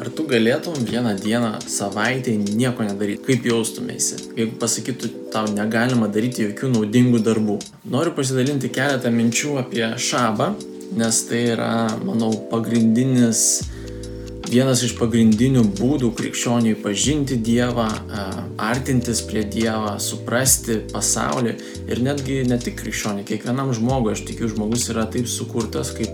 Ar 0.00 0.08
tu 0.16 0.24
galėtum 0.24 0.78
vieną 0.88 1.10
dieną 1.20 1.48
savaitę 1.68 2.32
nieko 2.40 2.86
nedaryti? 2.86 3.20
Kaip 3.26 3.44
jaustumėsi? 3.50 4.16
Jeigu 4.38 4.54
pasakytų, 4.62 5.10
tau 5.34 5.50
negalima 5.52 6.08
daryti 6.08 6.46
jokių 6.46 6.70
naudingų 6.72 7.20
darbų. 7.26 7.58
Noriu 7.92 8.14
pasidalinti 8.16 8.70
keletą 8.72 9.12
minčių 9.12 9.58
apie 9.60 9.82
šabą, 10.00 10.54
nes 10.96 11.18
tai 11.28 11.42
yra, 11.52 11.74
manau, 12.00 12.30
pagrindinis 12.48 13.42
vienas 14.50 14.82
iš 14.82 14.96
pagrindinių 14.98 15.62
būdų 15.78 16.10
krikščioniui 16.18 16.74
pažinti 16.82 17.36
Dievą, 17.38 17.86
artintis 18.60 19.22
prie 19.26 19.44
Dievą, 19.46 19.94
suprasti 20.02 20.80
pasaulį 20.90 21.54
ir 21.90 22.02
netgi 22.02 22.40
ne 22.48 22.58
tik 22.60 22.80
krikščioniui, 22.80 23.26
kiekvienam 23.28 23.70
žmogui, 23.76 24.14
aš 24.16 24.24
tikiu, 24.26 24.50
žmogus 24.50 24.88
yra 24.90 25.06
taip 25.10 25.30
sukurtas, 25.30 25.92
kaip 25.94 26.10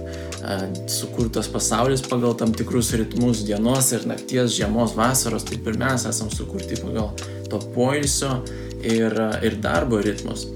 sukurtas 0.92 1.48
pasaulis 1.52 2.04
pagal 2.04 2.36
tam 2.38 2.52
tikrus 2.56 2.92
ritmus 2.98 3.42
dienos 3.48 3.90
ir 3.96 4.06
nakties, 4.10 4.52
žiemos, 4.58 4.94
vasaros, 4.98 5.46
taip 5.48 5.66
ir 5.66 5.80
mes 5.80 6.06
esam 6.08 6.30
sukurti 6.32 6.78
pagal 6.82 7.12
to 7.50 7.60
poilsio 7.74 8.42
ir, 8.84 9.16
ir 9.46 9.60
darbo 9.64 10.02
ritmus. 10.04 10.48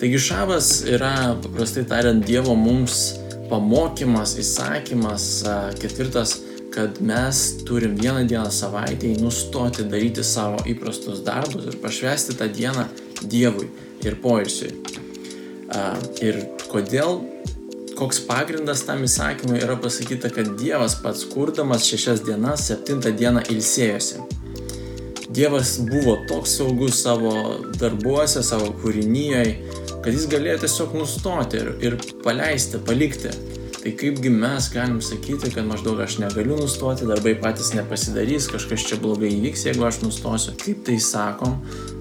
Taigi 0.00 0.18
šabas 0.24 0.78
yra, 0.88 1.34
paprastai 1.44 1.84
tariant, 1.84 2.24
Dievo 2.24 2.56
mums 2.56 3.10
pamokymas, 3.50 4.38
įsakymas, 4.40 5.26
ketvirtas 5.82 6.38
kad 6.70 7.00
mes 7.02 7.40
turim 7.66 7.96
vieną 7.98 8.24
dieną 8.30 8.50
savaitėje 8.54 9.18
nustoti 9.22 9.84
daryti 9.90 10.24
savo 10.26 10.60
įprastus 10.70 11.22
darbus 11.26 11.66
ir 11.66 11.78
pašvesti 11.82 12.36
tą 12.38 12.48
dieną 12.52 12.86
Dievui 13.20 13.66
ir 14.06 14.16
poilsiui. 14.22 14.70
Ir 16.24 16.38
kodėl, 16.70 17.20
koks 17.98 18.22
pagrindas 18.24 18.84
tam 18.88 19.04
įsakymui 19.04 19.60
yra 19.60 19.76
pasakyta, 19.82 20.30
kad 20.32 20.54
Dievas 20.60 20.96
pats 21.02 21.26
kurdamas 21.28 21.84
šešias 21.90 22.24
dienas, 22.24 22.64
septintą 22.70 23.12
dieną 23.12 23.44
ilsėjosi. 23.52 24.22
Dievas 25.30 25.76
buvo 25.86 26.16
toks 26.30 26.56
saugus 26.58 27.02
savo 27.04 27.34
darbuose, 27.78 28.42
savo 28.42 28.72
kūrinyje, 28.80 29.44
kad 30.00 30.14
jis 30.14 30.26
galėjo 30.32 30.62
tiesiog 30.64 30.96
nustoti 30.96 31.60
ir, 31.60 31.72
ir 31.84 31.98
paleisti, 32.24 32.80
palikti 32.86 33.30
Tai 33.80 33.92
kaipgi 33.96 34.28
mes 34.28 34.66
galim 34.74 34.98
sakyti, 35.00 35.48
kad 35.54 35.64
maždaug 35.64 36.02
aš 36.04 36.18
negaliu 36.20 36.58
nustoti, 36.58 37.06
darbai 37.08 37.32
patys 37.40 37.70
nepasidarys, 37.72 38.50
kažkas 38.52 38.84
čia 38.84 38.98
blogai 39.00 39.30
įvyks, 39.32 39.62
jeigu 39.70 39.86
aš 39.88 40.02
nustosiu. 40.02 40.52
Kaip 40.60 40.82
tai 40.84 40.98
sakom, 41.00 41.54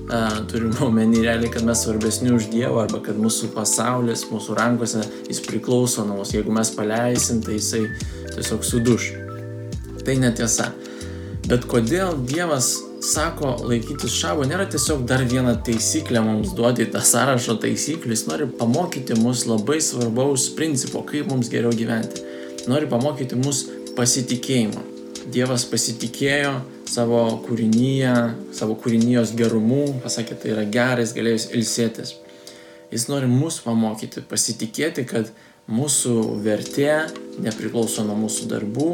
uh, 0.10 0.42
turim 0.52 0.76
omeny 0.84 1.22
realiai, 1.24 1.52
kad 1.54 1.64
mes 1.64 1.86
svarbesni 1.86 2.34
už 2.36 2.50
Dievą 2.52 2.84
arba 2.84 3.00
kad 3.06 3.22
mūsų 3.24 3.54
pasaulis, 3.56 4.26
mūsų 4.28 4.58
rankose, 4.60 5.06
jis 5.30 5.40
priklauso 5.48 6.04
nuo 6.04 6.20
mūsų. 6.20 6.42
Jeigu 6.42 6.58
mes 6.60 6.74
paleisim, 6.76 7.40
tai 7.48 7.56
jisai 7.62 7.86
tiesiog 8.34 8.68
suduš. 8.68 9.10
Tai 10.04 10.20
netiesa. 10.20 10.74
Bet 11.48 11.64
kodėl 11.72 12.20
Dievas 12.28 12.74
sako 13.00 13.54
laikytis 13.64 14.12
šabo 14.20 14.44
nėra 14.48 14.66
tiesiog 14.70 15.06
dar 15.08 15.24
viena 15.28 15.54
taisyklė 15.56 16.22
mums 16.24 16.52
duoti 16.56 16.88
tą 16.92 17.02
sąrašo 17.06 17.56
taisyklių, 17.64 18.12
jis 18.12 18.26
nori 18.28 18.48
pamokyti 18.60 19.16
mus 19.20 19.46
labai 19.48 19.80
svarbaus 19.84 20.50
principo, 20.56 21.04
kaip 21.08 21.30
mums 21.32 21.52
geriau 21.52 21.72
gyventi. 21.76 22.26
Nori 22.68 22.90
pamokyti 22.92 23.40
mus 23.40 23.66
pasitikėjimo. 23.96 24.84
Dievas 25.32 25.66
pasitikėjo 25.70 26.58
savo 26.90 27.22
kūrinyje, 27.46 28.16
savo 28.56 28.76
kūrinijos 28.80 29.36
gerumu, 29.38 29.86
pasakė, 30.04 30.36
tai 30.42 30.56
yra 30.56 30.66
geras, 30.68 31.14
galėjus 31.16 31.50
ilsėtis. 31.56 32.16
Jis 32.92 33.06
nori 33.12 33.30
mus 33.30 33.60
pamokyti, 33.64 34.26
pasitikėti, 34.28 35.06
kad 35.08 35.30
mūsų 35.70 36.16
vertė 36.44 37.06
nepriklauso 37.40 38.04
nuo 38.08 38.18
mūsų 38.26 38.50
darbų, 38.50 38.90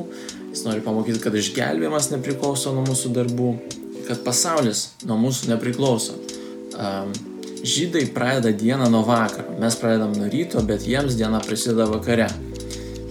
jis 0.52 0.66
nori 0.68 0.84
pamokyti, 0.84 1.22
kad 1.24 1.38
išgelbėjimas 1.40 2.12
nepriklauso 2.12 2.76
nuo 2.76 2.84
mūsų 2.90 3.14
darbų, 3.16 3.54
kad 4.08 4.22
pasaulis 4.26 4.90
nuo 5.06 5.18
mūsų 5.22 5.52
nepriklauso. 5.54 6.18
Um, 6.76 7.14
žydai 7.66 8.06
pradeda 8.14 8.52
dieną 8.52 8.90
nuo 8.90 9.02
vakaro, 9.06 9.56
mes 9.60 9.76
pradedam 9.82 10.14
nuo 10.18 10.30
ryto, 10.30 10.62
bet 10.64 10.86
jiems 10.88 11.18
diena 11.18 11.42
prasideda 11.42 11.88
vakare. 11.90 12.30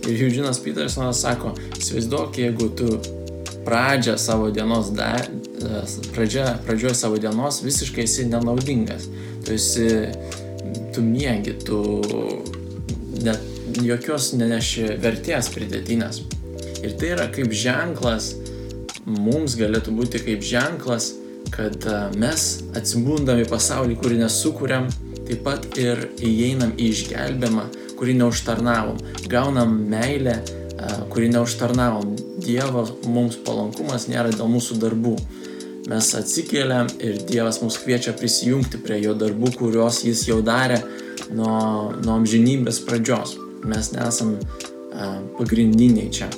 Ir 0.04 0.20
Eugenas 0.26 0.60
Petersonas 0.60 1.22
sako, 1.24 1.54
įsivaizduok, 1.78 2.38
jeigu 2.38 2.68
tu 2.76 2.98
pradžią 3.64 4.18
savo 4.20 4.50
dienos, 4.52 4.92
da, 4.94 5.14
pradžia, 6.14 6.58
pradžioje 6.66 6.94
savo 6.98 7.18
dienos 7.18 7.62
visiškai 7.64 8.04
esi 8.04 8.28
nenaudingas. 8.28 9.08
Tu 9.44 9.56
esi, 9.56 9.88
tu 10.94 11.02
mėgi, 11.04 11.56
tu 11.64 11.80
net 13.24 13.40
jokios 13.82 14.32
neneši 14.36 14.94
vertės 15.02 15.50
pridėtinės. 15.54 16.22
Ir 16.84 16.96
tai 17.00 17.14
yra 17.16 17.30
kaip 17.32 17.52
ženklas, 17.56 18.34
mums 19.06 19.56
galėtų 19.58 19.94
būti 19.94 20.22
kaip 20.24 20.44
ženklas, 20.44 21.12
kad 21.54 21.86
mes 22.18 22.46
atsibundam 22.76 23.40
į 23.42 23.48
pasaulį, 23.50 23.98
kurį 24.00 24.20
nesukūrėm, 24.22 24.88
taip 25.28 25.42
pat 25.44 25.66
ir 25.80 26.08
įeinam 26.24 26.74
į 26.76 26.90
išgelbimą, 26.92 27.68
kurį 27.98 28.16
neužtarnavom, 28.20 28.98
gaunam 29.30 29.76
meilę, 29.92 30.38
kurį 31.12 31.30
neužtarnavom. 31.36 32.14
Dievo 32.44 32.84
mums 33.08 33.38
palankumas 33.44 34.08
nėra 34.10 34.32
dėl 34.34 34.50
mūsų 34.52 34.76
darbų. 34.82 35.14
Mes 35.88 36.10
atsikeliam 36.16 36.88
ir 37.04 37.20
Dievas 37.28 37.60
mus 37.60 37.76
kviečia 37.80 38.14
prisijungti 38.16 38.80
prie 38.84 39.02
jo 39.04 39.12
darbų, 39.16 39.52
kuriuos 39.58 40.02
jis 40.04 40.26
jau 40.28 40.40
darė 40.44 40.80
nuo, 41.32 41.92
nuo 42.00 42.16
amžinybės 42.18 42.80
pradžios. 42.88 43.36
Mes 43.68 43.92
nesam 43.92 44.34
pagrindiniai 45.38 46.10
čia. 46.12 46.28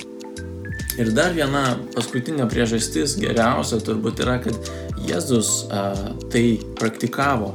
Ir 0.97 1.11
dar 1.13 1.35
viena 1.37 1.77
paskutinė 1.93 2.47
priežastis 2.49 3.19
geriausia 3.21 3.83
turbūt 3.85 4.23
yra, 4.25 4.39
kad 4.41 4.71
Jėzus 5.07 5.67
a, 5.69 5.91
tai 6.33 6.59
praktikavo. 6.79 7.53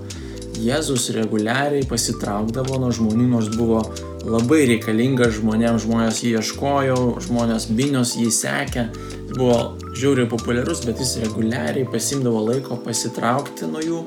Jėzus 0.61 1.09
reguliariai 1.15 1.87
pasitraukdavo 1.89 2.77
nuo 2.83 2.91
žmonių, 2.93 3.25
nors 3.31 3.49
buvo 3.55 3.81
labai 4.27 4.65
reikalingas 4.69 5.39
žmonėms, 5.39 5.87
žmonės 5.87 6.21
jį 6.21 6.35
ieškojo, 6.37 6.97
žmonės 7.25 7.65
binios 7.73 8.13
jį 8.19 8.27
sekė, 8.35 8.83
jis 8.93 9.33
buvo 9.39 9.57
žiauriai 9.97 10.29
populiarus, 10.29 10.83
bet 10.85 11.01
jis 11.01 11.15
reguliariai 11.23 11.87
pasimdavo 11.89 12.43
laiko 12.45 12.77
pasitraukti 12.85 13.69
nuo 13.71 13.81
jų, 13.81 14.03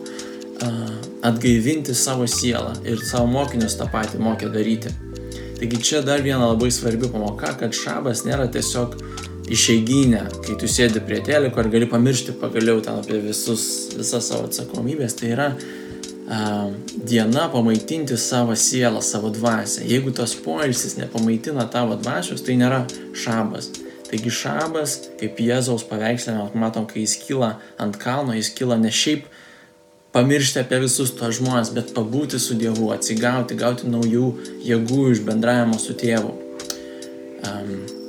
atgaivinti 1.24 1.94
savo 1.96 2.28
sielą 2.30 2.76
ir 2.86 3.02
savo 3.02 3.26
mokinius 3.32 3.74
tą 3.80 3.88
patį 3.90 4.22
mokė 4.22 4.52
daryti. 4.54 4.92
Taigi 5.58 5.80
čia 5.82 6.02
dar 6.04 6.22
viena 6.22 6.50
labai 6.50 6.70
svarbi 6.74 7.08
pamoka, 7.10 7.54
kad 7.58 7.74
šabas 7.74 8.24
nėra 8.28 8.46
tiesiog 8.52 8.94
išeiginę, 9.50 10.24
kai 10.44 10.56
tu 10.60 10.68
sėdi 10.70 11.02
prie 11.04 11.20
teliko 11.24 11.60
ir 11.60 11.70
gali 11.72 11.88
pamiršti 11.90 12.36
pagaliau 12.40 12.80
ten 12.84 13.00
apie 13.00 13.20
visus, 13.22 13.64
visas 13.96 14.30
savo 14.30 14.48
atsakomybės, 14.48 15.16
tai 15.18 15.32
yra 15.34 15.48
a, 15.52 16.38
diena 16.96 17.48
pamaitinti 17.52 18.16
savo 18.20 18.56
sielą, 18.56 19.02
savo 19.04 19.32
dvasę. 19.34 19.84
Jeigu 19.88 20.14
tas 20.16 20.34
poilsis 20.34 20.96
nepamaitina 21.00 21.66
tavo 21.72 21.98
dvasios, 22.00 22.44
tai 22.44 22.56
nėra 22.60 22.84
šabas. 23.12 23.72
Taigi 24.08 24.32
šabas, 24.32 24.98
kaip 25.20 25.40
Jėzaus 25.42 25.84
paveikslė, 25.88 26.36
matom, 26.60 26.86
kai 26.88 27.02
jis 27.04 27.18
kyla 27.24 27.56
ant 27.80 27.98
kalno, 28.00 28.36
jis 28.36 28.52
kyla 28.56 28.78
ne 28.80 28.92
šiaip 28.92 29.26
pamiršti 30.14 30.62
apie 30.62 30.78
visus 30.84 31.10
tos 31.18 31.40
žmonės, 31.40 31.72
bet 31.74 31.90
pabūti 31.96 32.38
su 32.38 32.54
Dievu, 32.56 32.92
atsigauti, 32.94 33.58
gauti 33.58 33.90
naujų 33.90 34.30
jėgų 34.64 35.10
iš 35.10 35.24
bendravimo 35.26 35.80
su 35.82 35.96
tėvu. 35.98 36.32
Um, 37.44 38.03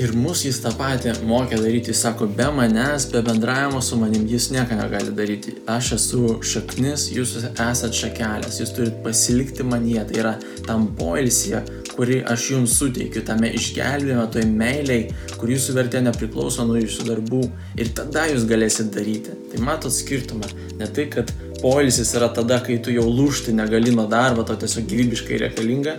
Ir 0.00 0.14
mus 0.16 0.46
jis 0.46 0.62
tą 0.64 0.70
patį 0.78 1.12
mokė 1.28 1.58
daryti, 1.60 1.90
jis 1.92 1.98
sako, 2.06 2.24
be 2.32 2.46
manęs, 2.56 3.04
be 3.12 3.20
bendravimo 3.26 3.82
su 3.84 3.98
manim 4.00 4.22
jis 4.30 4.46
nieko 4.54 4.78
negali 4.78 5.12
daryti. 5.12 5.52
Aš 5.68 5.90
esu 5.98 6.20
šaknis, 6.52 7.10
jūs 7.12 7.34
esate 7.50 7.98
šakelės, 7.98 8.62
jūs 8.62 8.72
turite 8.76 9.02
pasilikti 9.04 9.66
manyje, 9.68 10.06
tai 10.08 10.22
yra 10.22 10.32
tam 10.64 10.86
poilsėje, 10.96 11.60
kurį 11.90 12.22
aš 12.32 12.46
jums 12.54 12.78
suteikiu, 12.80 13.20
tame 13.28 13.50
išgelbėjime, 13.58 14.24
toj 14.32 14.46
meiliai, 14.48 15.10
kur 15.36 15.52
jūsų 15.52 15.76
vertė 15.76 16.00
nepriklauso 16.06 16.64
nuo 16.64 16.80
jūsų 16.80 17.06
darbų 17.10 17.42
ir 17.76 17.92
tada 18.00 18.24
jūs 18.30 18.48
galėsit 18.48 18.88
daryti. 18.96 19.36
Tai 19.52 19.60
matot 19.68 19.92
skirtumą, 19.92 20.48
ne 20.80 20.88
tai, 20.88 21.10
kad 21.12 21.34
poilsis 21.60 22.14
yra 22.16 22.32
tada, 22.32 22.62
kai 22.64 22.80
tu 22.80 22.96
jau 22.96 23.04
lūšti 23.04 23.52
negali 23.52 23.92
nuo 23.92 24.08
darbo, 24.08 24.48
to 24.48 24.56
tiesiog 24.64 24.88
gyvybiškai 24.94 25.44
reikalinga 25.44 25.98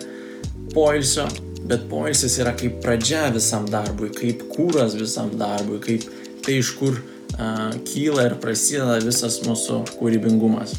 poilsio 0.74 1.30
bet 1.68 1.88
poilsis 1.90 2.38
yra 2.42 2.54
kaip 2.58 2.80
pradžia 2.84 3.28
visam 3.34 3.68
darbui, 3.70 4.12
kaip 4.16 4.46
kūras 4.52 4.96
visam 5.00 5.32
darbui, 5.38 5.80
kaip 5.84 6.08
tai 6.46 6.60
iš 6.62 6.74
kur 6.80 6.98
uh, 6.98 7.70
kyla 7.88 8.30
ir 8.30 8.38
prasideda 8.42 9.00
visas 9.04 9.42
mūsų 9.46 9.84
kūrybingumas. 10.00 10.76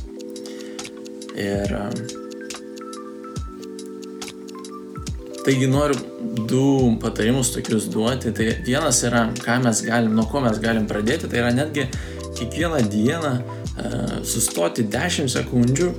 Ir 1.39 1.77
uh, 1.79 2.21
taigi 5.47 5.71
noriu 5.71 5.99
du 6.49 6.65
patarimus 7.03 7.53
tokius 7.55 7.89
duoti. 7.93 8.35
Tai 8.35 8.49
vienas 8.67 9.03
yra, 9.07 9.27
ką 9.43 9.59
mes 9.65 9.83
galim, 9.87 10.15
nuo 10.17 10.27
ko 10.31 10.43
mes 10.45 10.61
galim 10.63 10.87
pradėti, 10.91 11.31
tai 11.31 11.43
yra 11.43 11.53
netgi 11.55 11.89
kiekvieną 12.39 12.83
dieną 12.91 13.35
sustoti 14.29 14.85
10 14.85 15.31
sekundžių, 15.33 15.91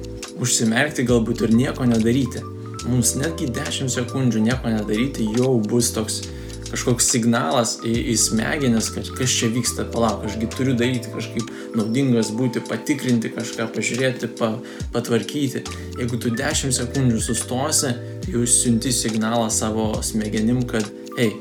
užsimerkti 0.43 1.05
galbūt 1.07 1.47
ir 1.47 1.55
nieko 1.55 1.87
nedaryti. 1.89 2.52
Mums 2.89 3.15
netgi 3.19 3.47
10 3.53 3.91
sekundžių 3.93 4.43
nieko 4.47 4.71
nedaryti 4.73 5.27
jau 5.37 5.55
bus 5.63 5.91
toks 5.95 6.21
kažkoks 6.73 7.05
signalas 7.13 7.75
į, 7.85 7.93
į 8.13 8.15
smegenis, 8.17 8.89
kad 8.95 9.09
kas 9.13 9.33
čia 9.37 9.49
vyksta, 9.53 9.85
palauk, 9.93 10.23
ašgi 10.25 10.49
turiu 10.55 10.73
daryti 10.77 11.11
kažkaip 11.13 11.51
naudingas 11.77 12.31
būti, 12.33 12.63
patikrinti 12.65 13.29
kažką, 13.35 13.67
pažiūrėti, 13.75 14.31
pa, 14.39 14.55
patvarkyti. 14.95 15.61
Jeigu 15.99 16.17
tu 16.17 16.33
10 16.33 16.73
sekundžių 16.73 17.21
sustosi, 17.21 17.93
jau 18.33 18.45
siunti 18.49 18.93
signalą 18.95 19.51
savo 19.53 19.91
smegenim, 20.05 20.63
kad, 20.69 20.87
hei, 21.19 21.35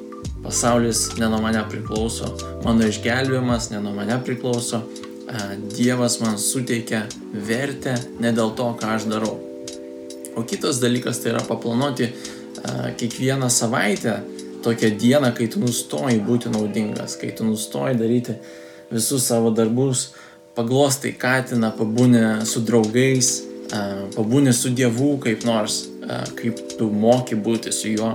pasaulis 0.44 1.06
ne 1.16 1.30
nuo 1.32 1.40
mane 1.40 1.62
priklauso, 1.70 2.34
mano 2.66 2.90
išgelbėjimas 2.90 3.70
ne 3.72 3.80
nuo 3.80 3.94
mane 3.96 4.20
priklauso, 4.26 4.84
Dievas 5.72 6.18
man 6.20 6.34
suteikia 6.36 7.06
vertę 7.32 7.94
ne 8.20 8.34
dėl 8.36 8.52
to, 8.58 8.66
ką 8.76 8.98
aš 8.98 9.08
darau. 9.08 9.38
O 10.36 10.42
kitas 10.48 10.80
dalykas 10.80 11.20
tai 11.20 11.34
yra 11.34 11.42
paplanuoti 11.44 12.08
kiekvieną 12.96 13.50
savaitę 13.50 14.20
tokią 14.62 14.90
dieną, 14.98 15.32
kai 15.36 15.48
tu 15.48 15.60
nustoji 15.60 16.20
būti 16.22 16.52
naudingas, 16.52 17.16
kai 17.20 17.32
tu 17.36 17.44
nustoji 17.44 17.98
daryti 17.98 18.36
visus 18.92 19.26
savo 19.26 19.50
darbus, 19.50 20.12
paglostai 20.56 21.14
katiną, 21.18 21.72
pabūni 21.76 22.44
su 22.46 22.60
draugais, 22.60 23.32
pabūni 24.16 24.52
su 24.54 24.70
Dievu 24.70 25.16
kaip 25.22 25.46
nors, 25.48 25.86
kaip 26.38 26.60
tu 26.78 26.90
moki 26.92 27.34
būti 27.34 27.72
su 27.72 27.90
juo 27.96 28.12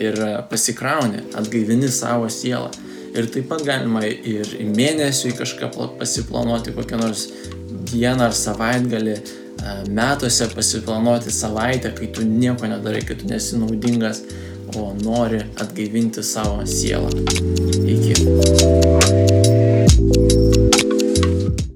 ir 0.00 0.18
pasikrauni, 0.50 1.22
atgaivini 1.38 1.88
savo 1.92 2.28
sielą. 2.32 2.72
Ir 3.14 3.28
taip 3.30 3.46
pat 3.52 3.62
galima 3.62 4.02
ir 4.08 4.56
į 4.58 4.66
mėnesių 4.74 5.36
kažką 5.38 5.70
pasiplanuoti, 6.00 6.74
kokią 6.74 6.98
nors 6.98 7.28
dieną 7.92 8.26
ar 8.26 8.34
savaitgalį, 8.34 9.14
E, 9.62 9.90
metuose 9.90 10.48
pasiplanuoti 10.54 11.30
savaitę, 11.30 11.94
kai 11.94 12.06
tu 12.06 12.26
nieko 12.26 12.66
nedarai, 12.66 13.04
kai 13.06 13.16
tu 13.16 13.28
nesi 13.30 13.58
naudingas, 13.58 14.22
o 14.76 14.92
nori 15.04 15.42
atgaivinti 15.60 16.22
savo 16.22 16.64
sielą. 16.66 17.10
Iki. 17.86 18.83